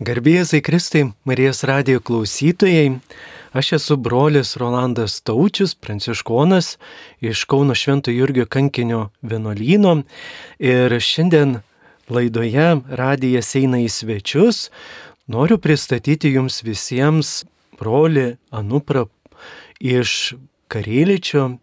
[0.00, 2.94] Garbėjai Kristai, Marijos radijo klausytojai,
[3.52, 6.78] aš esu brolis Rolandas Taučius, pranciškonas
[7.20, 9.98] iš Kauno Švento Jurgio kankinio vienuolyno.
[10.56, 11.58] Ir šiandien
[12.08, 14.70] laidoje radijas eina į svečius.
[15.28, 17.44] Noriu pristatyti jums visiems
[17.76, 19.04] brolį Anuprą
[19.84, 20.32] iš
[20.72, 21.58] Karėličio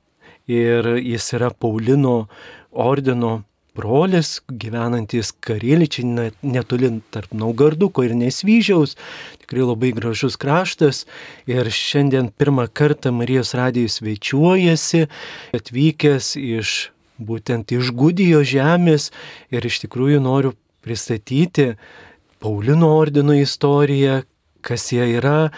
[0.45, 2.27] ir jis yra Paulino
[2.69, 3.39] ordino
[3.77, 8.95] brolis, gyvenantis Karėličiai netoli tarp Naugarduko ir Nesvyžiaus.
[9.43, 11.05] Tikrai labai gražus kraštas.
[11.49, 15.05] Ir šiandien pirmą kartą Marijos radijus svečiuojasi,
[15.57, 16.77] atvykęs iš
[17.17, 19.11] būtent iš Gudijo žemės.
[19.53, 21.75] Ir iš tikrųjų noriu pristatyti
[22.41, 24.21] Paulino ordino istoriją,
[24.61, 25.49] kas jie yra,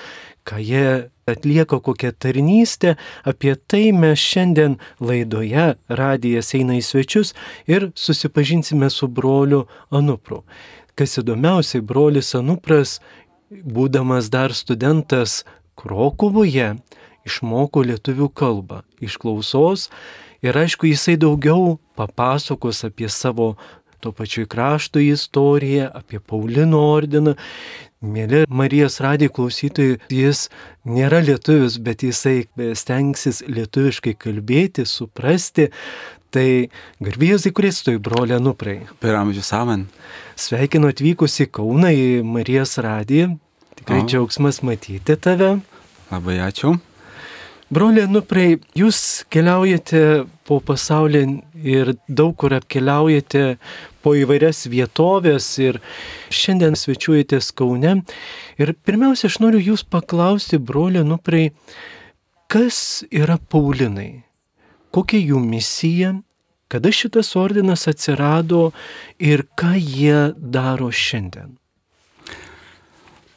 [0.47, 7.33] ką jie atlieka kokią tarnystę, apie tai mes šiandien laidoje radijas eina į svečius
[7.67, 10.43] ir susipažinsime su broliu Anupru.
[10.95, 12.99] Kas įdomiausiai, brolis Anupras,
[13.49, 15.43] būdamas dar studentas
[15.79, 16.73] Krokuvoje,
[17.27, 19.87] išmoko lietuvių kalbą iš klausos
[20.43, 23.53] ir aišku, jisai daugiau papasakos apie savo
[23.99, 27.35] to pačiu krašto istoriją, apie Paulino ordiną.
[27.99, 30.45] Mėly Marijos radijo klausytojai, jis
[30.87, 35.67] nėra lietuvis, bet jisai stengsis lietuviškai kalbėti, suprasti.
[36.31, 36.69] Tai
[37.03, 38.83] garbėjai Kristui, brolė Nuprai.
[39.01, 39.87] Per amžius amen.
[40.39, 43.33] Sveikinu atvykusi Kauna į Marijos radiją.
[43.81, 44.07] Tikrai o.
[44.07, 45.57] džiaugsmas matyti tave.
[46.13, 46.77] Labai ačiū.
[47.69, 51.19] Brolė Nuprai, jūs keliaujate po pasaulį
[51.61, 53.43] ir daug kur apkeliaujate
[54.01, 55.77] po įvairias vietovės ir
[56.33, 57.91] šiandien svečiuojatės Kaune.
[58.57, 61.51] Ir pirmiausia, aš noriu jūs paklausti, brolė Nuprai,
[62.49, 64.23] kas yra Paulinai?
[64.89, 66.15] Kokia jų misija?
[66.73, 68.71] Kada šitas ordinas atsirado
[69.21, 71.53] ir ką jie daro šiandien?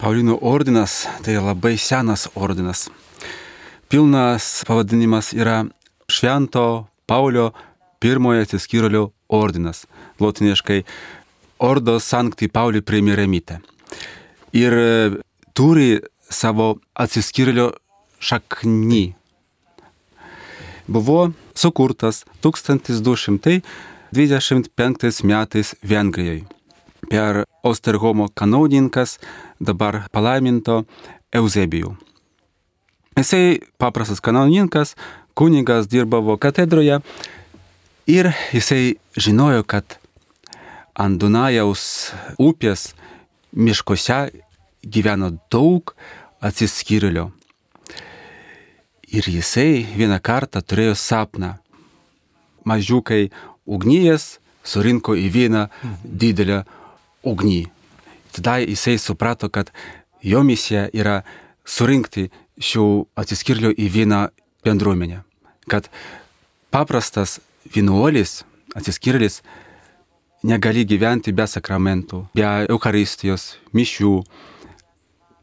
[0.00, 2.88] Paulinų ordinas tai labai senas ordinas
[3.92, 5.66] pilnas pavadinimas yra
[6.08, 7.52] Švento Paulio
[8.00, 10.82] pirmojo atsiskyrėlio ordinas, lotiniškai
[11.60, 13.60] Ordo Sancti Pauli Premieremite.
[14.56, 15.12] Ir e,
[15.52, 17.76] turi savo atsiskyrėlio
[18.16, 19.12] šaknį.
[20.88, 23.60] Buvo sukurtas 1225
[25.28, 26.48] metais Vengrijoje
[27.10, 29.18] per Osterhomo kanaudininkas,
[29.60, 30.88] dabar palaiminto
[31.36, 32.11] Eusebijų.
[33.16, 34.96] Jisai paprastas kanauninkas,
[35.34, 37.00] kunigas dirbavo katedroje
[38.06, 39.98] ir jisai žinojo, kad
[40.96, 42.94] ant Dunajaus upės
[43.52, 44.30] miškuose
[44.82, 45.92] gyveno daug
[46.40, 47.28] atsiskyrėlio.
[49.12, 51.58] Ir jisai vieną kartą turėjo sapną.
[52.64, 53.28] Mažiukai
[53.66, 55.66] ugnyjas surinko į vieną
[56.02, 56.62] didelę
[57.28, 57.66] ugnį.
[58.32, 59.68] Tada jisai suprato, kad
[60.24, 61.20] jo misija yra
[61.68, 62.30] surinkti
[62.60, 62.86] šių
[63.18, 64.22] atsiskirlių į vieną
[64.64, 65.22] bendruomenę.
[65.70, 65.88] Kad
[66.72, 67.38] paprastas
[67.74, 68.42] vienuolis,
[68.76, 69.40] atsiskirėlis,
[70.42, 74.14] negali gyventi be sakramentų, be Eucharistijos, mišių.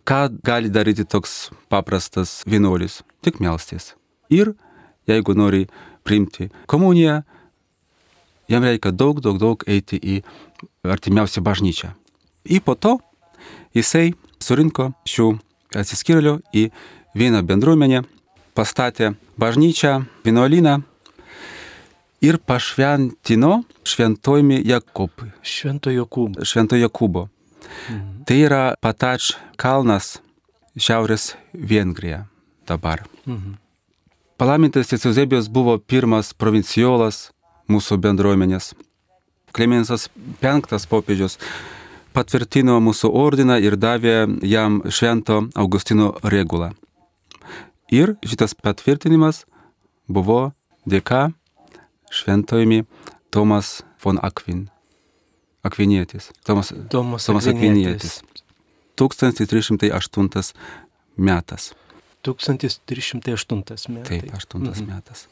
[0.10, 3.04] Ką gali daryti toks paprastas vienuolis?
[3.22, 3.94] Tik melstis.
[4.30, 4.56] Ir
[5.10, 5.68] jeigu nori
[6.04, 7.22] priimti komuniją,
[8.50, 10.22] jam reikia daug, daug, daug eiti į
[10.84, 11.94] artimiausią bažnyčią.
[12.50, 12.98] Ir po to
[13.76, 15.36] jisai surinko šių
[15.78, 16.70] atsiskyrėlių į
[17.16, 18.04] vieną bendruomenę,
[18.54, 20.82] pastatė bažnyčią, vienuolyną
[22.22, 25.32] ir pašventino šventojimi Jakubui.
[25.42, 26.46] Švento Jokūbo.
[26.46, 27.28] Švento Jokūbo.
[27.90, 28.24] Mhm.
[28.26, 30.20] Tai yra Patač kalnas
[30.78, 32.26] Šiaurės Vengrija
[32.68, 33.04] dabar.
[33.26, 33.58] Mhm.
[34.38, 37.32] Palaimintas Eusebijos buvo pirmas provinciolas
[37.68, 38.74] mūsų bendruomenės.
[39.52, 40.10] Klemensas
[40.42, 41.40] V popiežius
[42.14, 46.72] patvirtino mūsų ordiną ir davė jam švento Augustino regulą.
[47.92, 49.46] Ir šitas patvirtinimas
[50.08, 50.52] buvo
[50.90, 51.30] dėka
[52.14, 52.84] šventojimi
[53.34, 54.68] Tomas von Akvin.
[55.66, 56.30] Akvinietis.
[56.46, 58.22] Tomas, Tomas, Tomas Akvinietis.
[59.00, 60.54] 1308
[61.18, 61.74] metas.
[62.24, 64.10] 1308 metas.
[64.10, 64.88] Taip, 8 mhm.
[64.94, 65.28] metas.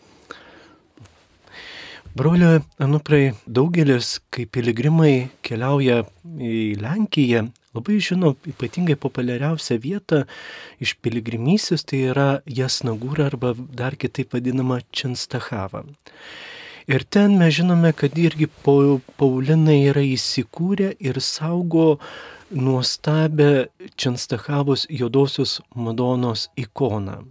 [2.17, 6.01] Brolio Anuprai, daugelis, kai piligrimai keliauja
[6.41, 7.43] į Lenkiją,
[7.75, 10.23] labai žino ypatingai populiariausią vietą
[10.83, 15.83] iš piligrimysės, tai yra Jasnagūra arba dar kitaip vadinama Čenstachava.
[16.87, 21.97] Ir ten mes žinome, kad irgi Paulinai yra įsikūrę ir saugo
[22.51, 23.67] nuostabę
[23.99, 27.25] Čenstachavos juodosios Madonos ikoną.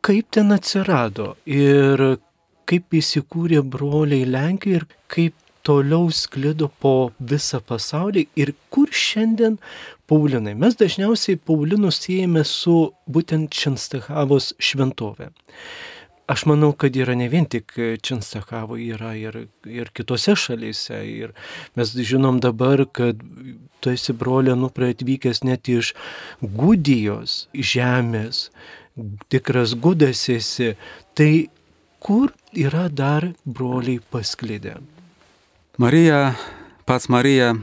[0.00, 2.20] Kaip ten atsirado ir
[2.68, 5.34] kaip įsikūrė broliai Lenkijoje ir kaip
[5.66, 9.58] toliau sklido po visą pasaulį ir kur šiandien
[10.08, 10.54] Paulinai.
[10.56, 12.78] Mes dažniausiai Paulinus siejame su
[13.10, 15.28] būtent Čenstahavos šventovė.
[16.28, 17.72] Aš manau, kad yra ne vien tik
[18.04, 20.98] Čenstachavo, yra ir, ir kitose šalyse.
[21.08, 21.32] Ir
[21.76, 23.22] mes žinom dabar, kad
[23.80, 25.94] tu esi brolė nuprai atvykęs net iš
[26.42, 28.50] Gudijos žemės,
[29.32, 30.74] tikras gudas esi.
[31.16, 31.32] Tai
[32.04, 34.76] kur yra dar broliai pasklidę?
[35.78, 36.34] Marija,
[36.84, 37.54] pats Marija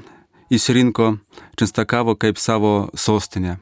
[0.50, 1.16] išrinko
[1.56, 3.58] Čenstakavo kaip savo sostinę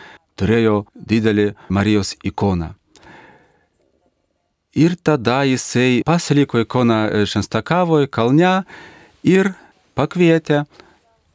[0.40, 2.72] turėjo didelį Marijos ikoną.
[4.72, 8.64] Ir tada jisai pasiliko ikoną Šenstakavoje, kalne
[9.22, 9.52] ir
[9.94, 10.64] pakvietė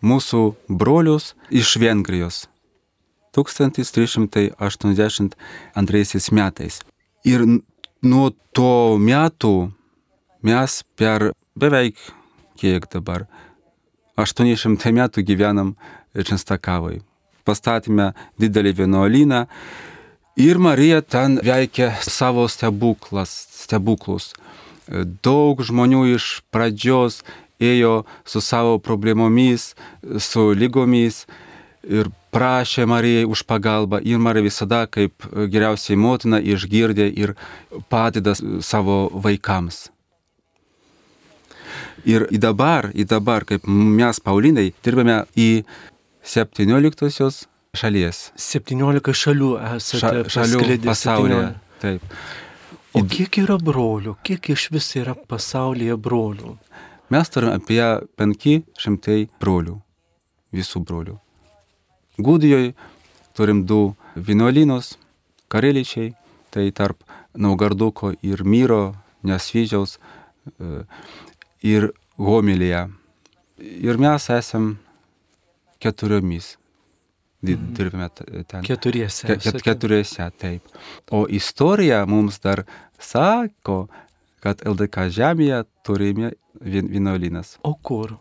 [0.01, 2.48] mūsų brolius iš Vengrijos
[3.36, 6.81] 1382 metais.
[7.25, 7.42] Ir
[8.01, 9.72] nuo to metų
[10.42, 11.96] mes per beveik
[12.60, 13.28] kiek dabar
[14.19, 15.75] 800 metų gyvenam
[16.13, 17.00] Čenstakavai.
[17.48, 18.12] Pastatėme
[18.42, 19.45] didelį vienuolyną
[20.40, 23.31] ir Marija ten veikia savo stebuklas,
[23.63, 24.34] stebuklus.
[25.24, 27.22] Daug žmonių iš pradžios
[27.60, 29.74] ėjo su savo problemomis,
[30.20, 31.26] su lygomis
[31.84, 37.36] ir prašė Marijai už pagalbą ir Marija visada kaip geriausiai motina išgirdė ir
[37.90, 39.88] padeda savo vaikams.
[42.08, 45.66] Ir į dabar, į dabar, kaip mes Paulinai, dirbame į
[46.24, 48.30] 17 šalies.
[48.40, 51.42] 17 šalių esate Ša, šalių pasaulyje.
[51.50, 51.66] 17.
[51.80, 52.16] Taip.
[52.98, 56.56] O kiek yra brolių, kiek iš vis yra pasaulyje brolių?
[57.10, 57.82] Mes turime apie
[58.22, 59.80] 500 brolių,
[60.54, 61.16] visų brolių.
[62.20, 62.74] Gudijoje
[63.38, 64.98] turim du vienuolynus,
[65.50, 66.14] kareličiai,
[66.54, 67.02] tai tarp
[67.34, 69.98] Naugarduko ir Myro, Nesvyžiaus
[71.66, 71.90] ir
[72.20, 72.86] Homilėje.
[73.60, 74.74] Ir mes esam
[75.80, 76.58] keturiomis.
[77.42, 78.64] Dirbame ten.
[78.68, 79.30] Keturiese.
[79.40, 80.68] Ket, keturiese, taip.
[81.16, 82.66] O istorija mums dar
[83.00, 83.88] sako,
[84.44, 86.32] kad LDK žemėje turime
[86.62, 87.58] vienuolynas.
[87.64, 88.18] O kur?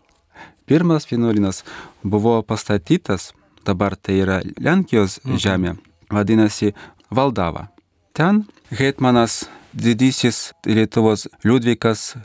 [0.69, 1.63] Pirmas vienuolynas
[2.03, 3.33] buvo pastatytas,
[3.65, 5.37] dabar tai yra Lenkijos mhm.
[5.45, 5.75] žemė,
[6.13, 6.73] vadinasi
[7.09, 7.67] Valdava.
[8.13, 12.15] Ten Hetmanas didysis Lietuvos Liudvikas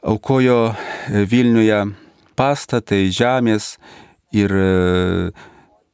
[0.00, 0.72] aukojo
[1.12, 1.92] Vilniuje
[2.40, 3.76] pastatai žemės
[4.32, 4.48] ir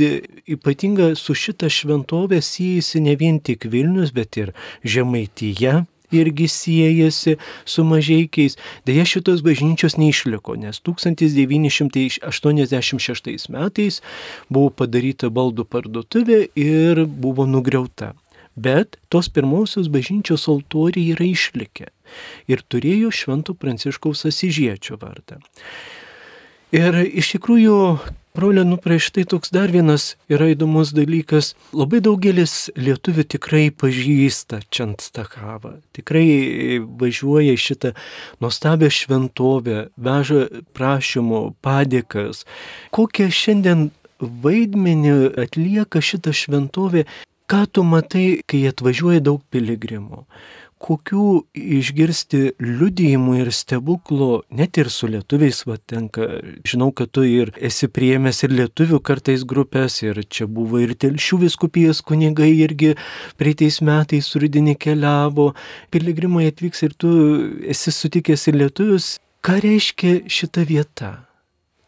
[0.51, 4.51] ypatinga su šita šventovė siejasi ne vien tik Vilnius, bet ir
[4.83, 8.59] Žemaityje, irgi siejasi su mažiekiais.
[8.85, 14.03] Deja, šitos bažnyčios neišliko, nes 1986 metais
[14.51, 18.11] buvo padaryta baldų parduotuvė ir buvo nugriauta
[18.57, 21.91] bet tos pirmosios bažnyčios altoriai yra išlikę
[22.49, 25.39] ir turėjo Švento Pranciškaus Asižiečio vardą.
[26.75, 27.75] Ir iš tikrųjų,
[28.35, 31.53] brolė, nu prieš tai toks dar vienas yra įdomus dalykas.
[31.71, 35.77] Labai daugelis lietuvių tikrai pažįsta Čantstakavą.
[35.95, 37.93] Tikrai važiuoja į šitą
[38.43, 40.41] nuostabią šventovę, veža
[40.75, 42.43] prašymų, padėkas.
[42.91, 43.87] Kokią šiandien
[44.19, 47.05] vaidmenį atlieka šitą šventovę,
[47.47, 50.25] ką tu matai, kai atvažiuoja daug piligrimų
[50.81, 51.27] kokių
[51.57, 56.27] išgirsti liudijimų ir stebuklų, net ir su lietuviais va tenka.
[56.67, 61.41] Žinau, kad tu ir esi priemęs ir lietuvių kartais grupės, ir čia buvo ir telšių
[61.45, 62.93] viskupijos kunigai irgi
[63.39, 65.51] praeitais metais rudenį keliavo,
[65.93, 67.13] piligrimai atvyks ir tu
[67.65, 69.15] esi sutikęs ir lietuvius.
[69.41, 71.11] Ką reiškia šita vieta?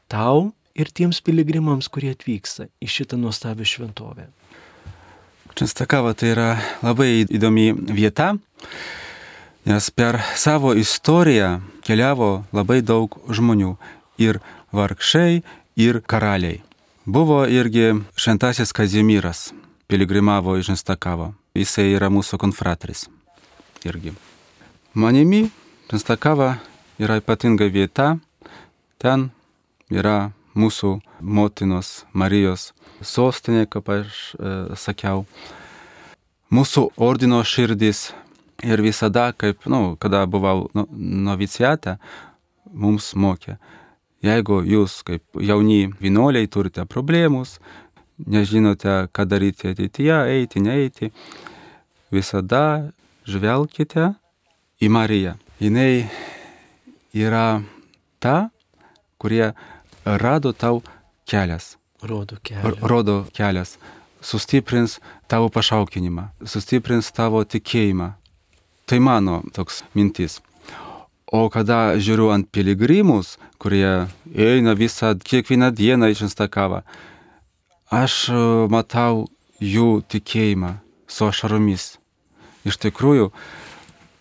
[0.10, 4.30] Tau ir tiems piligrimams, kurie atvyksta į šitą nuostabią šventovę.
[5.58, 6.50] Čenstakava tai yra
[6.86, 8.34] labai įdomi vieta,
[9.66, 13.76] nes per savo istoriją keliavo labai daug žmonių
[14.22, 14.40] ir
[14.76, 15.42] vargšai,
[15.80, 16.62] ir karaliai.
[17.06, 19.50] Buvo irgi šventasis Kazimieras,
[19.90, 21.32] piligrimavo į Čenstakavą.
[21.58, 23.08] Jisai yra mūsų konfratris.
[23.88, 24.14] Irgi.
[24.94, 25.48] Manimi,
[25.90, 26.60] Čenstakava
[27.02, 28.18] yra ypatinga vieta.
[29.00, 29.30] Ten
[29.90, 35.26] yra mūsų motinos Marijos sostinė, kaip aš e, sakiau,
[36.54, 38.10] mūsų ordino širdis
[38.66, 40.86] ir visada, kaip, nu, kada buvau nu,
[41.30, 41.98] novicijate,
[42.74, 43.58] mums mokė,
[44.26, 47.58] jeigu jūs kaip jauni vienuoliai turite problemus,
[48.20, 51.12] nežinote, ką daryti ateityje, eiti, neeiti,
[52.12, 52.92] visada
[53.30, 54.14] žvelkite
[54.82, 55.38] į Mariją.
[55.60, 56.10] Jis
[57.16, 57.62] yra
[58.20, 58.50] ta,
[59.20, 59.54] kurie
[60.06, 60.82] rado tau
[61.26, 61.78] kelias.
[62.02, 62.80] Rodo kelias.
[62.82, 63.78] Rodo kelias.
[64.22, 68.12] Sustiprins tavo pašaukinimą, sustiprins tavo tikėjimą.
[68.90, 70.40] Tai mano toks mintis.
[71.32, 76.82] O kada žiūriu ant piligrimus, kurie eina visą, kiekvieną dieną iš Instakavą,
[77.94, 78.40] aš e,
[78.74, 79.28] matau
[79.62, 80.74] jų tikėjimą
[81.06, 82.00] su ašaromis.
[82.66, 83.30] Iš tikrųjų,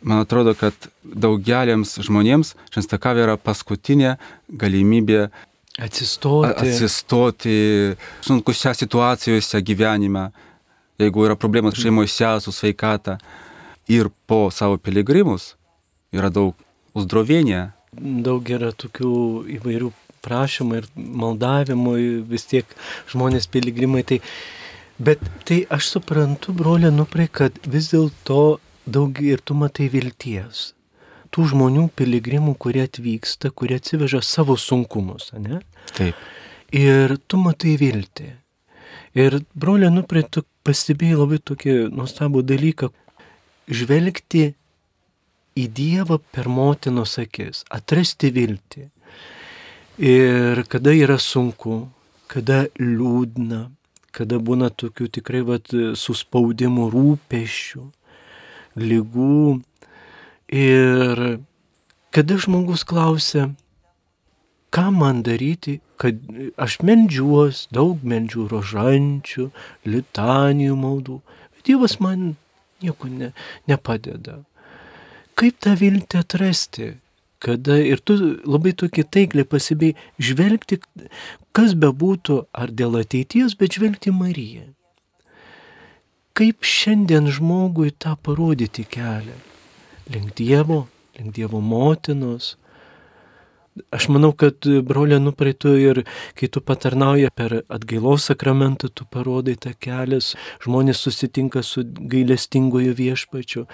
[0.04, 4.18] man atrodo, kad daugeliams žmonėms Šinstakavė yra paskutinė
[4.48, 5.30] galimybė
[5.78, 6.50] Atsistoti.
[6.58, 7.56] Atsistoti
[8.26, 10.28] sunkusiose situacijose gyvenime,
[10.98, 13.18] jeigu yra problemas šeimose su sveikata.
[13.88, 15.54] Ir po savo piligrimus
[16.12, 16.58] yra daug
[16.98, 17.68] uzdrovienė.
[18.26, 19.12] Daug yra tokių
[19.58, 19.92] įvairių
[20.26, 21.94] prašymų ir maldavimų,
[22.28, 22.74] vis tiek
[23.08, 24.02] žmonės piligrimai.
[24.04, 24.18] Tai,
[24.98, 30.72] bet tai aš suprantu, brolė, nuprai, kad vis dėlto daug ir tu matai vilties
[31.32, 35.62] tų žmonių piligrimų, kurie atvyksta, kurie atsiveža savo sunkumus, ne?
[35.96, 36.18] Taip.
[36.74, 38.28] Ir tu matai viltį.
[39.18, 42.90] Ir brolė, nuprai, tu pastebėjai labai tokį nuostabų dalyką-
[43.78, 44.54] žvelgti
[45.58, 48.88] į Dievą per motinos akis, atrasti viltį.
[49.98, 51.88] Ir kada yra sunku,
[52.28, 53.70] kada liūdna,
[54.12, 57.82] kada būna tokių tikrai vat, suspaudimų, rūpešių,
[58.78, 59.62] lygų,
[60.48, 61.40] Ir
[62.14, 63.50] kada žmogus klausia,
[64.72, 66.16] ką man daryti, kad
[66.56, 69.50] aš melžiuos, daug melžiu rožančių,
[69.84, 71.18] litanijų maldų,
[71.52, 72.36] bet Dievas man
[72.80, 73.32] nieko ne,
[73.68, 74.38] nepadeda.
[75.38, 76.88] Kaip tą viltį atrasti?
[77.38, 80.80] Kada ir tu labai tokį taiklį pasibėjai žvelgti,
[81.54, 84.64] kas bebūtų, ar dėl ateities, bet žvelgti Mariją.
[86.34, 89.36] Kaip šiandien žmogui tą parodyti kelią?
[90.12, 90.86] Link Dievo,
[91.18, 92.56] link Dievo motinos.
[93.94, 96.00] Aš manau, kad brolė nupraitų ir
[96.38, 100.18] kai tu patarnauji per atgailos sakramentą, tu parodai tą kelią,
[100.64, 103.68] žmonės susitinka su gailestingojo viešpačiu.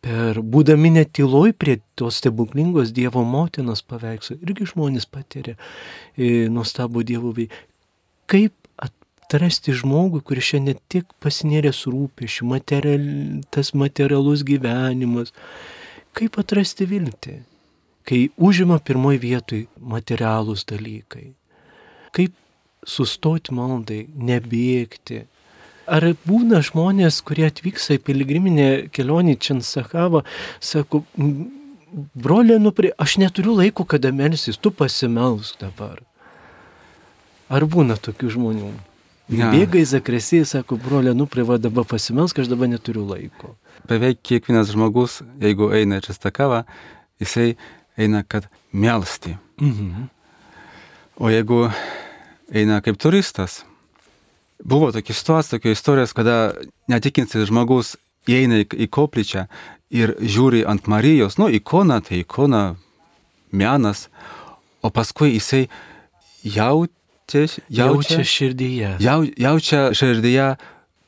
[0.00, 5.58] Per būdami netiloj prie tos stebuklingos Dievo motinos paveikslo, irgi žmonės patiria
[6.16, 7.66] e, nuostabų Dievo veiką.
[8.30, 8.54] Kaip
[9.30, 13.04] atrasti žmogų, kuris šiandien tik pasinėręs rūpešių, material,
[13.54, 15.30] tas materialus gyvenimas.
[16.18, 17.36] Kaip atrasti viltį,
[18.02, 21.28] kai užima pirmoji vietoj materialūs dalykai.
[22.10, 22.34] Kaip
[22.82, 25.22] sustoti maldai, nebėgti.
[25.86, 30.24] Ar būna žmonės, kurie atvyksta į piligriminę kelionį Sakavo,
[30.58, 31.04] sako,
[32.14, 36.02] brolė, nu, prie, aš neturiu laiko, kada melsis, tu pasimelsk dabar.
[37.50, 38.89] Ar būna tokių žmonių?
[39.30, 39.50] Ja.
[39.54, 43.54] Bėga į zakresį, sako, brolė, nu prie va dabar pasimelsk, aš dabar neturiu laiko.
[43.86, 46.64] Beveik kiekvienas žmogus, jeigu eina čia stakavą,
[47.22, 47.54] jisai
[48.00, 49.36] eina, kad melsti.
[49.62, 50.08] Mhm.
[51.20, 51.68] O jeigu
[52.50, 53.60] eina kaip turistas,
[54.64, 56.36] buvo tokia situacija, tokia istorijos, kada
[56.90, 57.94] netikintis žmogus
[58.28, 59.46] įeina į, į koplyčią
[59.94, 62.64] ir žiūri ant Marijos, nu, ikona, tai ikona,
[63.50, 64.08] menas,
[64.82, 65.68] o paskui jisai
[66.42, 66.94] jautė,
[67.68, 68.96] Jaučia jaučia, širdyje.
[69.00, 70.56] jau, jaučia širdyje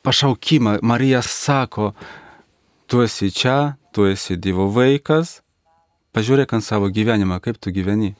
[0.03, 0.79] pašaukimą.
[0.83, 1.93] Marija sako,
[2.87, 5.41] tu esi čia, tu esi Dievo vaikas,
[6.15, 8.15] pažiūrėk ant savo gyvenimą, kaip tu gyveni.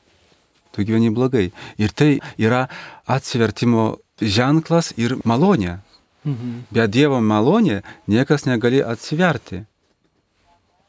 [0.73, 1.51] Tu gyveni blogai.
[1.77, 2.67] Ir tai yra
[3.05, 5.79] atsivertimo ženklas ir malonė.
[6.25, 6.63] Mhm.
[6.71, 9.65] Be Dievo malonė niekas negali atsiverti.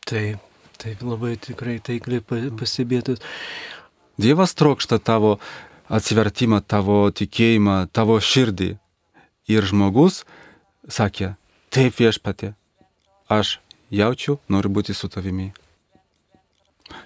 [0.06, 0.38] Taip,
[0.78, 3.18] taip labai tikrai taikliai pa- pastebėtas.
[4.20, 5.38] Dievas trokšta tavo
[5.94, 8.74] atsivertimą, tavo tikėjimą, tavo širdį.
[9.50, 10.22] Ir žmogus
[10.88, 11.34] sakė,
[11.74, 12.54] taip viešpatė,
[13.28, 13.58] aš
[13.92, 15.52] jaučiu, noriu būti su tavimi.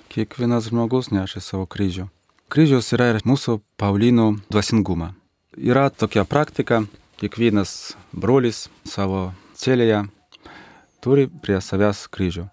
[0.09, 2.09] Kiekvienas žmogus neša savo kryžių.
[2.49, 5.13] Kryžius yra ir mūsų Paulino dvasingumą.
[5.59, 6.85] Yra tokia praktika,
[7.21, 10.07] kiekvienas brolis savo celėje
[11.05, 12.47] turi prie savęs kryžių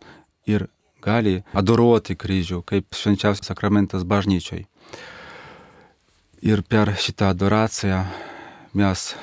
[0.50, 0.68] ir
[1.06, 4.66] gali adoruoti kryžių kaip švenčiausias sakramentas bažnyčiai.
[6.46, 8.04] Ir per šitą adoraciją
[8.78, 9.16] mes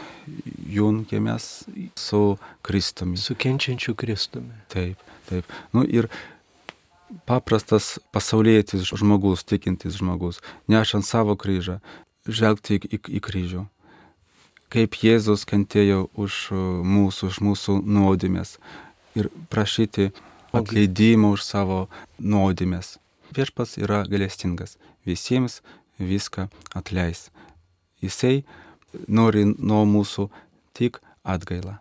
[0.67, 1.65] jungiamės
[1.99, 2.23] su
[2.67, 3.19] Kristumi.
[3.19, 4.55] Su kenčiančiu Kristumi.
[4.73, 4.99] Taip,
[5.29, 5.47] taip.
[5.71, 6.09] Nu, ir
[7.29, 11.79] paprastas pasaulietis žmogus, tikintis žmogus, nešant savo kryžą,
[12.27, 13.63] žvelgti į, į, į kryžių.
[14.73, 16.49] Kaip Jėzus kentėjo už
[16.89, 18.57] mūsų, už mūsų nuodėmės
[19.15, 20.11] ir prašyti
[20.57, 21.85] atleidimo už savo
[22.19, 22.97] nuodėmės.
[23.37, 25.61] Viešpas yra galestingas, visiems
[26.09, 27.31] viską atleis.
[28.03, 28.43] Jisai
[29.09, 30.29] nori nuo mūsų
[30.77, 31.79] tik atgailą.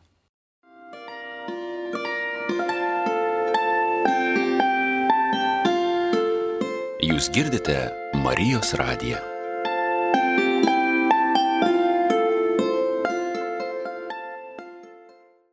[7.01, 7.75] Jūs girdite
[8.22, 9.18] Marijos radiją.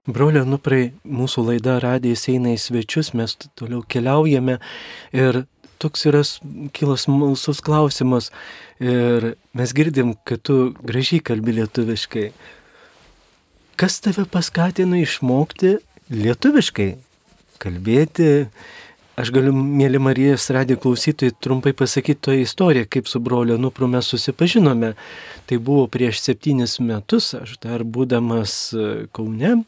[0.08, 4.54] Brolio Nuprai, mūsų laida radijas eina į svečius, mes toliau keliaujame
[5.12, 5.42] ir
[5.82, 6.22] toks yra
[6.76, 8.30] kilas malsus klausimas
[8.80, 12.26] ir mes girdim, kad tu gražiai kalbi lietuviškai.
[13.78, 15.78] Kas tave paskatino išmokti
[16.10, 16.90] lietuviškai
[17.62, 18.48] kalbėti?
[19.18, 24.06] Aš galiu, mėly Marijos radijo klausytojai, trumpai pasakyti tą istoriją, kaip su broliu Nupru mes
[24.06, 24.92] susipažinome.
[25.50, 29.64] Tai buvo prieš septynis metus, aš dar būdamas e, Kaune,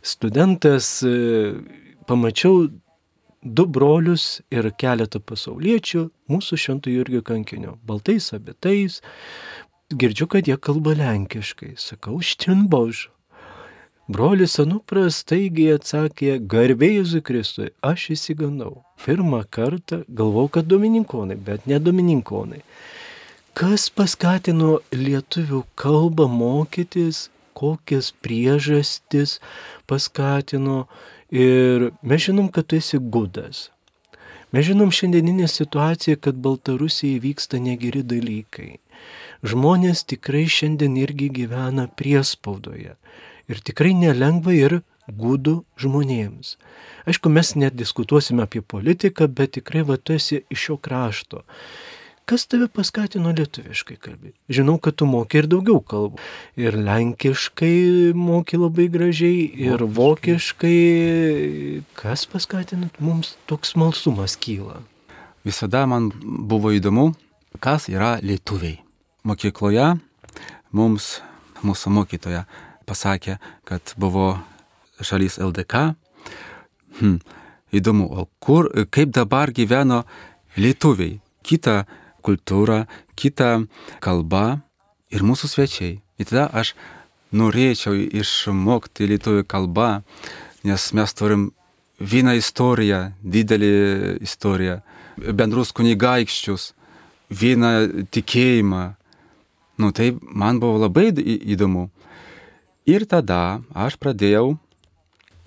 [0.00, 1.52] studentas, e,
[2.08, 2.70] pamačiau
[3.44, 9.00] du brolius ir keletą pasauliečių mūsų Švento Jurgio kankinio, baltais abitais.
[9.92, 11.74] Girdžiu, kad jie kalba lenkiškai.
[11.76, 13.10] Sakau, štinbož.
[14.08, 18.82] Brolis Anupras taigiai atsakė, garbė Jėzui Kristui, aš įsiganau.
[19.00, 22.60] Pirmą kartą galvau, kad domininkonai, bet ne domininkonai.
[23.56, 29.38] Kas paskatino lietuvių kalbą mokytis, kokias priežastis
[29.88, 30.84] paskatino
[31.30, 33.68] ir mes žinom, kad tu esi gudas.
[34.54, 38.76] Mes žinom šiandieninę situaciją, kad Baltarusijai vyksta negeri dalykai.
[39.42, 42.94] Žmonės tikrai šiandien irgi gyvena priespaudoje.
[43.50, 44.78] Ir tikrai nelengva ir
[45.10, 46.54] gudų žmonėms.
[47.04, 51.42] Aišku, mes nediskutuosime apie politiką, bet tikrai va tu esi iš šio krašto.
[52.24, 54.38] Kas tave paskatino lietuviškai kalbėti?
[54.56, 56.16] Žinau, kad tu moki ir daugiau kalbų.
[56.56, 60.78] Ir lenkiškai moki labai gražiai, ir vokiškai.
[61.98, 64.80] Kas paskatino mums toks malsumas kyla?
[65.44, 66.08] Visada man
[66.48, 67.10] buvo įdomu,
[67.60, 68.78] kas yra lietuviai.
[69.28, 69.90] Mokykloje
[70.72, 71.18] mums
[71.60, 72.46] mūsų mokytoja
[72.88, 73.36] pasakė,
[73.68, 74.30] kad buvo
[75.04, 75.92] šalis LDK.
[77.02, 77.20] Hm,
[77.76, 80.06] įdomu, o kur, kaip dabar gyveno
[80.56, 81.18] lietuviai?
[81.44, 81.84] Kita
[82.24, 82.84] kultūra,
[83.18, 83.64] kita
[84.04, 84.62] kalba
[85.14, 85.98] ir mūsų svečiai.
[86.18, 86.74] Ir tada aš
[87.34, 90.02] norėčiau išmokti lietuvių kalbą,
[90.64, 91.48] nes mes turim
[91.98, 93.72] vieną istoriją, didelį
[94.24, 94.80] istoriją,
[95.36, 96.72] bendrus kunigaikščius,
[97.30, 98.84] vieną tikėjimą.
[99.78, 101.88] Nu tai man buvo labai įdomu.
[102.86, 104.54] Ir tada aš pradėjau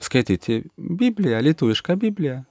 [0.01, 2.41] skaityti Bibliją, lietuvišką Bibliją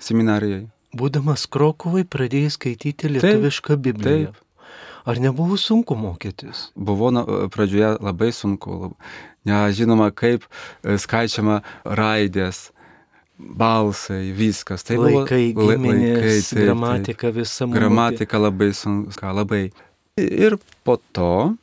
[0.00, 0.66] seminarijai.
[0.96, 4.32] Būdamas Krokovai pradėjai skaityti lietuvišką Bibliją.
[5.08, 6.70] Ar nebuvo sunku mokytis?
[6.76, 8.96] Buvo na, pradžioje labai sunku, lab-
[9.48, 10.44] nežinoma, kaip
[10.84, 12.66] e, skaičiama raidės,
[13.38, 14.84] balsai, viskas.
[14.84, 16.64] Tai buvo Laikai, lai- giminės, laikai, taip, taip.
[16.66, 17.64] gramatika visa.
[17.66, 17.78] mokė.
[17.78, 19.62] Gramatika labai sunku, labai.
[20.20, 21.56] Ir po to,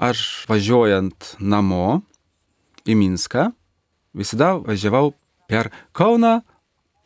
[0.00, 2.02] aš važiuojant namo
[2.88, 3.52] į Minską,
[4.16, 5.12] visada važiavau
[5.46, 6.40] per Kauną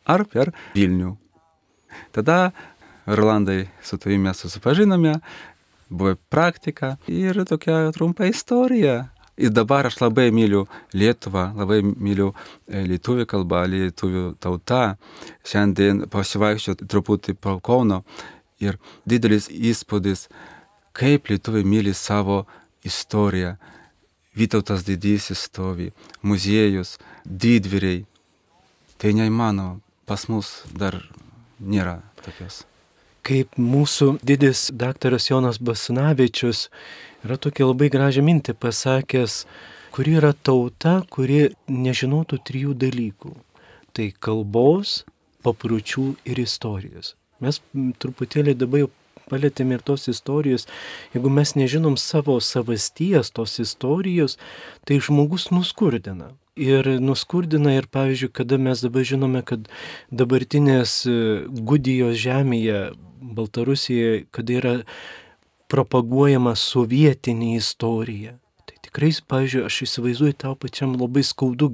[0.07, 1.13] ar per Vilnių.
[2.15, 2.51] Tada
[3.05, 5.19] Rolandai su tavimi susipažinome,
[5.89, 9.09] buvo praktika ir tokia trumpa istorija.
[9.37, 14.95] Ir dabar aš labai myliu Lietuvą, labai myliu e, lietuvių kalbą, lietuvių tautą.
[15.43, 18.05] Šiandien pasivaikščiau truputį po Kauno
[18.63, 20.29] ir didelis įspūdis
[20.95, 22.45] kaip lietuviai myli savo
[22.87, 23.57] istoriją.
[24.35, 25.91] Vytautas didysis stovi,
[26.23, 26.95] muziejus,
[27.27, 28.05] didvyriai.
[28.97, 31.01] Tai neįmanoma, pas mus dar
[31.59, 32.63] nėra tokios.
[33.25, 36.67] Kaip mūsų didis daktaras Jonas Basanavičius
[37.25, 39.45] yra tokia labai gražią mintį pasakęs,
[39.95, 43.33] kuri yra tauta, kuri nežinotų trijų dalykų.
[43.95, 45.03] Tai kalbos,
[45.45, 47.15] papročių ir istorijos.
[47.41, 47.61] Mes
[48.01, 48.91] truputėlį dabar jau
[49.31, 50.67] palėtėm ir tos istorijos.
[51.15, 54.37] Jeigu mes nežinom savo savasties, tos istorijos,
[54.85, 56.33] tai žmogus nuskurdina.
[56.55, 59.65] Ir nuskurdina ir, pavyzdžiui, kada mes dabar žinome, kad
[60.07, 61.15] dabartinės e,
[61.51, 62.93] Gudijos žemėje,
[63.35, 64.73] Baltarusijoje, kada yra
[65.67, 68.37] propaguojama sovietinė istorija.
[68.69, 71.73] Tai tikrai, pavyzdžiui, aš įsivaizduoju tau pačiam labai skaudu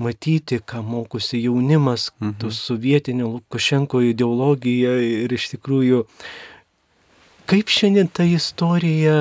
[0.00, 2.38] matyti, ką mokosi jaunimas, mhm.
[2.40, 6.06] tos sovietinio Lukašenko ideologija ir iš tikrųjų
[7.44, 9.14] Kaip šiandien ta istorija,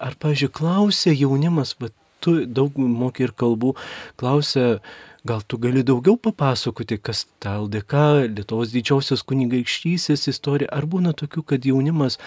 [0.00, 3.74] ar, pažiūrėjau, klausia jaunimas, bet tu daug moki ir kalbų,
[4.20, 4.80] klausia,
[5.26, 11.44] gal tu gali daugiau papasakoti, kas ta LDK, Lietuvos didžiausios kunigaikštysės istorija, ar būna tokių,
[11.52, 12.20] kad jaunimas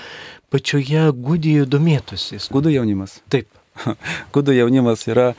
[0.53, 2.41] pačioje gudijoje domėtųsi?
[2.53, 3.19] Gudų jaunimas.
[3.31, 3.49] Taip.
[4.35, 5.31] Gudų jaunimas yra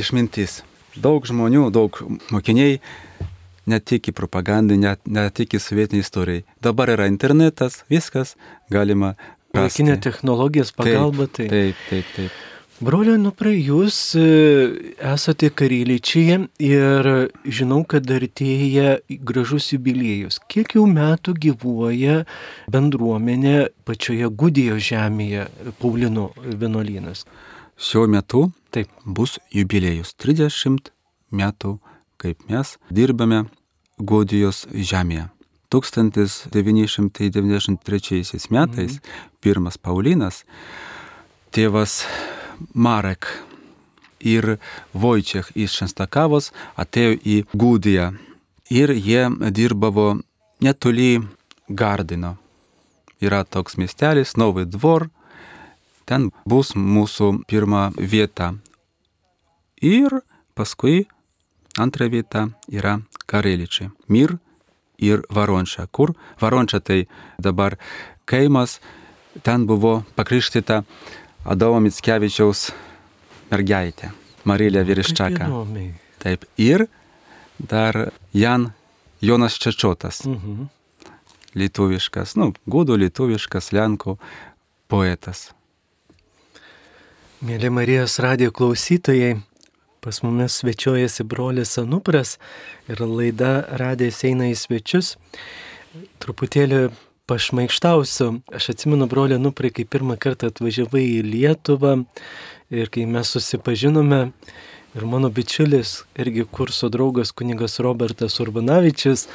[0.00, 0.62] išmintis.
[0.98, 1.94] Daug žmonių, daug
[2.34, 2.80] mokiniai
[3.68, 6.44] ne tik į propagandą, ne, ne tik į sovietinį istoriją.
[6.64, 8.34] Dabar yra internetas, viskas
[8.72, 9.14] galima.
[9.56, 11.28] Laikinė technologijos pagalba.
[11.30, 11.48] Taip, tai.
[11.48, 12.14] taip, taip.
[12.16, 12.46] taip.
[12.78, 14.22] Brolio Nupra, jūs e,
[15.02, 20.38] esate karylyčiai ir žinau, kad artėja gražus jubiliejus.
[20.46, 22.22] Kiek jau metų gyvuoja
[22.70, 25.50] bendruomenė pačioje Gudijo žemėje,
[25.82, 27.26] Paulino vienuolynas?
[27.74, 30.94] Šiuo metu taip bus jubiliejus 30
[31.34, 31.82] metų,
[32.22, 33.50] kaip mes dirbame
[33.98, 35.26] Godijos žemėje.
[35.74, 36.62] 1993
[38.54, 39.02] metais mhm.
[39.42, 40.46] pirmas Paulinas,
[41.50, 42.06] tėvas
[42.74, 43.26] Marek
[44.20, 44.56] ir
[44.94, 48.12] Vojčiech iš Šenstakavos atėjo į Gudiją
[48.70, 50.18] ir jie dirbavo
[50.60, 51.20] netoli
[51.68, 52.36] Gardino.
[53.20, 55.08] Yra toks miestelis, Novai Dvor,
[56.06, 58.52] ten bus mūsų pirma vieta.
[59.82, 60.20] Ir
[60.54, 61.06] paskui
[61.78, 63.90] antra vieta yra Kareličiai.
[64.08, 64.38] Mir
[64.98, 65.86] ir Varončia.
[65.90, 66.14] Kur?
[66.40, 67.06] Varončia tai
[67.38, 67.78] dabar
[68.24, 68.80] kaimas,
[69.42, 70.82] ten buvo pakrikštyta
[71.48, 72.68] Adomo Mitskevičiaus
[73.48, 74.12] mergaitė,
[74.48, 75.48] Marilė Vyriščaka.
[76.20, 76.86] Taip, ir
[77.58, 78.72] dar Jan
[79.24, 80.24] Jonas Čečiotas.
[80.28, 80.68] Mhm.
[81.58, 84.18] Lietuviškas, nu, gudų lietuviškas Lenkų
[84.92, 85.48] poetas.
[87.40, 89.38] Mėly Marijos radio klausytojai,
[90.00, 92.36] Pas mumis svečiuojasi brolis Anupras
[92.88, 95.16] ir laida Radės eina į svečius.
[96.22, 96.92] Truputėlį
[97.28, 98.30] pašmaikštausiu.
[98.54, 101.94] Aš atsimenu brolį Anuprai, kai pirmą kartą atvažiavai į Lietuvą
[102.72, 104.28] ir kai mes susipažinome.
[104.96, 109.26] Ir mano bičiulis, irgi kurso draugas kunigas Robertas Urbanavičius,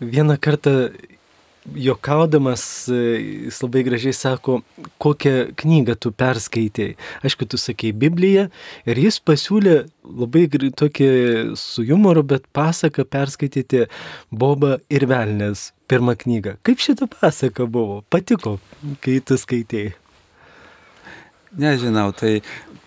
[0.00, 0.76] vieną kartą
[1.74, 3.00] jokaudamas, e,
[3.46, 4.60] jis labai gražiai sako,
[5.02, 6.96] kokią knygą tu perskaitėjai.
[7.26, 8.48] Aišku, tu sakei Bibliją
[8.86, 9.76] ir jis pasiūlė
[10.06, 11.10] labai tokį
[11.58, 13.86] su humoru, bet pasaką perskaityti
[14.30, 16.56] Boba ir Velnės pirmą knygą.
[16.66, 18.02] Kaip šitą pasaką buvo?
[18.10, 18.58] Patiko,
[19.00, 19.94] kai tu skaitėjai?
[21.56, 22.42] Nežinau, tai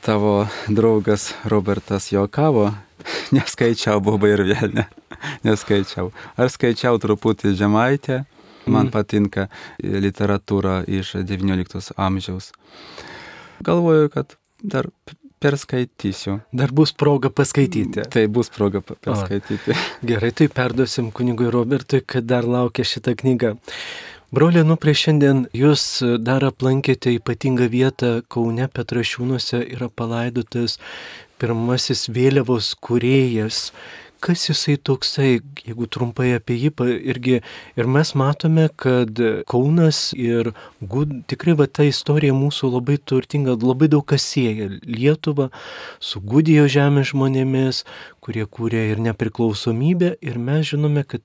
[0.06, 2.70] tavo draugas Robertas jokavo,
[3.36, 4.86] neskaičiau Bobą ir Velnę,
[5.48, 6.12] neskaičiau.
[6.38, 8.24] Ar skaičiau truputį Žemaitę?
[8.70, 8.94] Man mm.
[8.96, 9.48] patinka
[9.82, 12.52] literatūra iš XIX amžiaus.
[13.66, 14.88] Galvoju, kad dar
[15.40, 16.40] perskaitysiu.
[16.52, 18.04] Dar bus proga paskaityti.
[18.12, 19.72] Tai bus proga perskaityti.
[19.72, 19.80] O,
[20.12, 23.56] gerai, tai perduosim kunigui Robertui, kad dar laukia šitą knygą.
[24.36, 25.84] Brolė, nu prieš šiandien jūs
[26.22, 30.78] dar aplankėte ypatingą vietą Kaune Petrašiūnuose yra palaidotas
[31.42, 33.72] pirmasis vėliavos kuriejas
[34.20, 36.72] kas jisai toksai, jeigu trumpai apie jį
[37.12, 37.40] irgi.
[37.80, 40.52] Ir mes matome, kad Kaunas ir
[40.82, 45.50] Gud, tikrai va ta istorija mūsų labai turtinga, labai daug kas sieja Lietuvą
[46.00, 47.84] su Gudijo žemės žmonėmis,
[48.24, 50.16] kurie kūrė ir nepriklausomybę.
[50.22, 51.24] Ir mes žinome, kad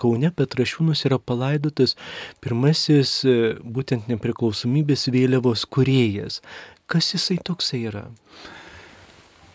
[0.00, 1.96] Kaune Petrašiūnus yra palaidotas
[2.44, 3.22] pirmasis
[3.64, 6.42] būtent nepriklausomybės vėliavos kuriejas.
[6.86, 8.08] Kas jisai toksai yra?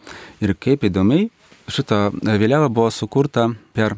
[0.41, 1.30] Ir kaip įdomiai,
[1.67, 3.95] šita vėliava buvo sukurta per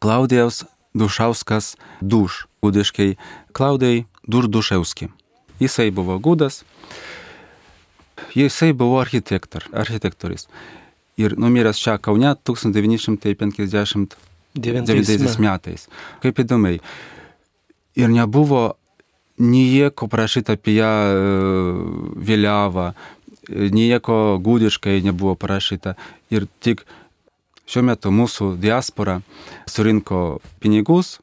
[0.00, 3.16] Klaudijaus Dušauskas Duš, gudiškai
[3.52, 5.08] Klaudijai Durduševski.
[5.60, 6.64] Jisai buvo gudas,
[8.34, 10.48] jisai buvo architektor, architektoris.
[11.20, 15.88] Ir numiręs čia Kaune 1959 metais.
[16.22, 16.80] Kaip įdomiai.
[18.00, 18.74] Ir nebuvo
[19.40, 20.92] nieko parašyta apie ją
[22.16, 22.92] vėliavą,
[23.50, 25.94] nieko gudiškai nebuvo parašyta.
[26.32, 26.86] Ir tik
[27.70, 29.20] šiuo metu mūsų diaspora
[29.70, 31.18] surinko pinigus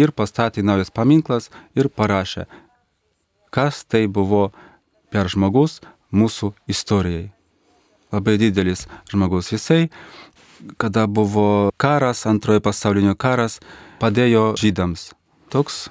[0.00, 2.46] ir pastatė naujas paminklas ir parašė,
[3.52, 4.48] kas tai buvo
[5.12, 5.80] per žmogus
[6.12, 7.28] mūsų istorijai.
[8.12, 9.90] Labai didelis žmogus jisai,
[10.80, 13.58] kada buvo karas, antrojo pasaulinio karas,
[14.00, 15.10] padėjo žydams.
[15.52, 15.88] Toks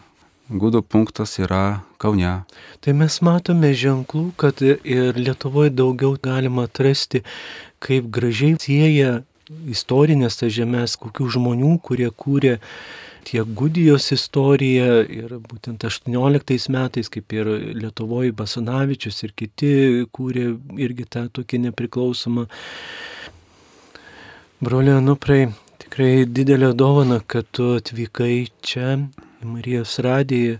[0.49, 2.41] gudų punktas yra Kaune.
[2.81, 7.21] Tai mes matome ženklų, kad ir Lietuvoje daugiau galima atrasti,
[7.81, 9.19] kaip gražiai sieja
[9.71, 12.57] istorinės tas žemės, kokių žmonių, kurie kūrė
[13.27, 19.73] tiek Gudijos istorija ir būtent 18 metais, kaip ir Lietuvoje Basanavičius ir kiti
[20.13, 20.47] kūrė
[20.81, 22.47] irgi tą tokį nepriklausomą.
[24.61, 25.47] Brolio Nuprai,
[25.81, 28.97] tikrai didelė dovana, kad tu atvykai čia
[29.41, 30.59] į Marijos radiją.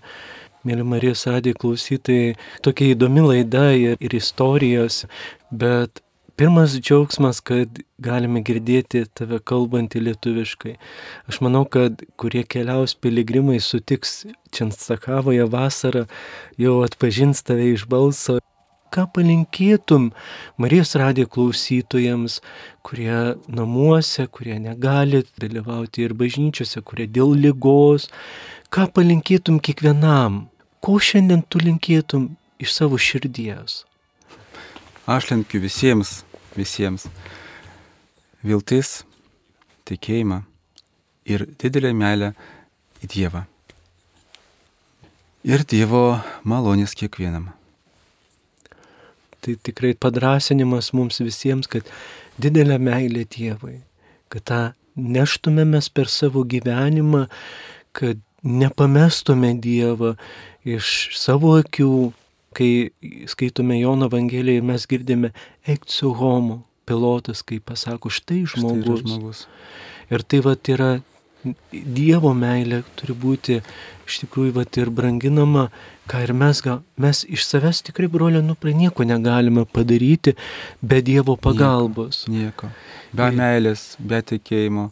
[0.65, 5.07] Mėly Marijos radijo klausytojai, tokia įdomi laida ir, ir istorijos,
[5.49, 6.03] bet
[6.41, 10.71] pirmas džiaugsmas, kad galime girdėti tave kalbantį lietuviškai.
[11.29, 16.07] Aš manau, kad kurie keliaus piligrimai sutiks Čenstakavoje vasarą,
[16.57, 18.39] jau atpažins tave iš balso.
[18.89, 20.07] Ką palinkėtum
[20.57, 22.39] Marijos radijo klausytojams,
[22.81, 28.09] kurie namuose, kurie negali dalyvauti ir bažnyčiose, kurie dėl lygos,
[28.73, 30.47] ką palinkėtum kiekvienam,
[30.81, 33.83] ko šiandien tu linkėtum iš savo širdies?
[35.05, 36.23] Aš linkiu visiems,
[36.57, 37.07] visiems
[38.43, 39.01] viltis,
[39.87, 40.41] tikėjimą
[41.29, 42.33] ir didelę meilę
[43.01, 43.45] į Dievą.
[45.47, 47.49] Ir Dievo malonės kiekvienam.
[49.41, 51.87] Tai tikrai padrasinimas mums visiems, kad
[52.41, 53.79] didelė meilė Dievui,
[54.29, 54.61] kad tą
[54.95, 57.25] neštumėmės per savo gyvenimą,
[57.97, 60.13] kad nepamestume Dievą
[60.65, 62.11] iš savo akių,
[62.57, 62.91] kai
[63.31, 65.31] skaitome Jono Evangeliją ir mes girdime
[65.67, 69.01] eikciu homo, pilotas, kai pasako, štai žmogus.
[69.01, 69.45] Štai žmogus.
[70.11, 70.91] Ir tai va yra
[71.71, 73.55] Dievo meilė turi būti
[74.05, 75.69] iš tikrųjų va ir branginama,
[76.11, 80.35] ką ir mes, gal, mes iš savęs tikrai, brolio, nu prie nieko negalime padaryti
[80.81, 82.27] be Dievo pagalbos.
[82.27, 82.69] Nieko.
[82.69, 82.71] nieko.
[83.17, 84.91] Be meilės, be tikėjimo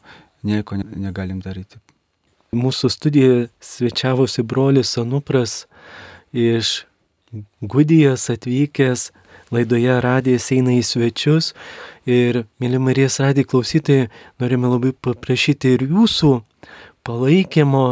[0.50, 1.78] nieko negalim daryti.
[2.56, 5.68] Mūsų studijoje svečiavosi brolis Anupras
[6.34, 6.89] iš
[7.62, 9.12] Gudijos atvykęs,
[9.54, 11.52] laidoje radijas eina į svečius
[12.10, 14.08] ir, mėly Marijas radijo klausytojai,
[14.42, 16.32] norime labai paprašyti ir jūsų
[17.06, 17.86] palaikymo.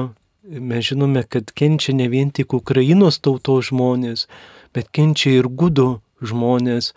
[0.48, 4.26] Mes žinome, kad kenčia ne vien tik Ukrainos tautos žmonės,
[4.74, 6.94] bet kenčia ir gudų žmonės,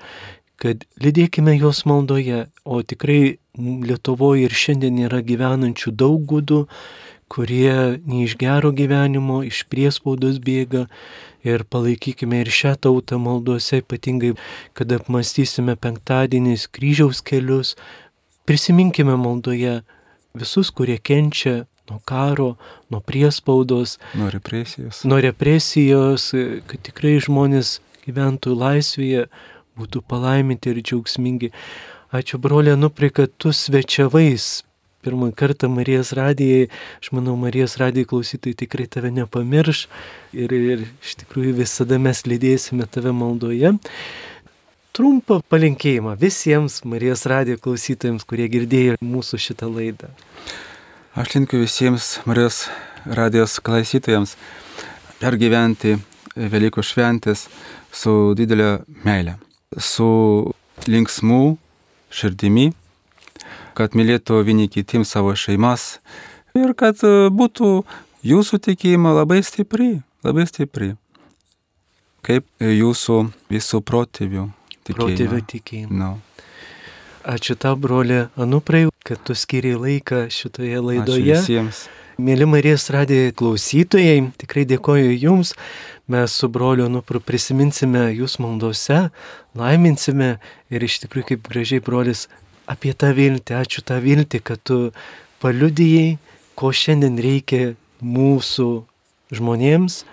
[0.61, 6.63] kad lydėkime juos maldoje, o tikrai Lietuvoje ir šiandien yra gyvenančių daug gudų,
[7.31, 10.87] kurie ne iš gero gyvenimo, iš priespaudos bėga
[11.47, 14.35] ir palaikykime ir šią tautą maldose, ypatingai,
[14.75, 17.77] kad apmastysime penktadieniais kryžiaus kelius,
[18.51, 19.81] prisiminkime maldoje
[20.35, 22.55] visus, kurie kenčia nuo karo,
[22.91, 25.05] nuo priespaudos, nuo represijos.
[25.05, 26.31] Nuo represijos,
[26.67, 29.29] kad tikrai žmonės gyventų laisvėje,
[29.79, 31.53] būtų palaiminti ir džiaugsmingi.
[32.11, 34.65] Ačiū brolė Nupri, kad tu svečiavais
[35.05, 36.69] pirmą kartą Marijos radijai,
[37.01, 39.87] aš manau, Marijos radijai klausytojai tikrai tave nepamirš
[40.33, 43.75] ir, ir iš tikrųjų visada mes lydėsime tave maldoje.
[44.97, 50.11] Trumpą palinkėjimą visiems Marijos radijo klausytojams, kurie girdėjo mūsų šitą laidą.
[51.19, 52.65] Aš linkiu visiems Marijos
[53.07, 54.37] radijos klausytojams
[55.21, 55.97] pergyventi
[56.37, 57.49] Velykų šventės
[57.93, 59.35] su didelė meilė,
[59.75, 60.07] su
[60.87, 61.43] linksmų
[62.15, 62.71] širdimi
[63.81, 65.99] kad mylėtų vieni kitiems savo šeimas
[66.59, 67.71] ir kad e, būtų
[68.29, 70.91] jūsų tikėjimo labai stipri, labai stipri.
[72.21, 74.51] Kaip jūsų visų protėvių
[74.85, 74.99] tikėjimo.
[74.99, 75.97] Protėvių tikėjimo.
[75.97, 76.11] No.
[77.25, 81.25] Ačiū tau, broli Anuprai, kad tu skiriai laiką šitoje laidoje.
[81.25, 81.81] Ačiū visiems.
[82.21, 85.55] Mėly Marijos radijo klausytojai, tikrai dėkoju Jums.
[86.13, 89.07] Mes su broliu Anupru prisiminsime Jūs maldose,
[89.57, 90.35] laiminsime
[90.69, 92.27] ir iš tikrųjų kaip gražiai brolis
[92.71, 94.79] apie tą viltį, ačiū tą viltį, kad tu
[95.43, 96.19] paliudijai,
[96.59, 98.69] ko šiandien reikia mūsų
[99.35, 100.05] žmonėms,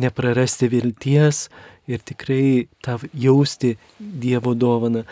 [0.00, 1.48] neprarasti vilties
[1.90, 5.04] ir tikrai tą jausti Dievo dovaną.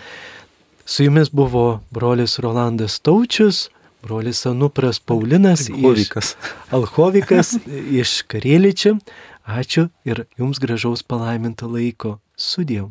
[0.84, 3.68] Su jumis buvo brolis Rolandas Taučius,
[4.02, 6.34] brolis Anupras Paulinas Alchovikas.
[6.34, 7.54] iš Alchovikas
[8.02, 8.98] iš Karėličio.
[9.42, 12.18] Ačiū ir jums gražaus palaiminto laiko.
[12.38, 12.90] Sudėjau.